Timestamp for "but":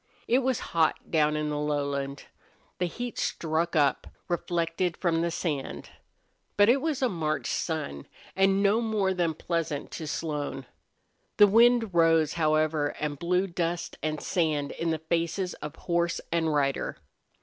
6.57-6.69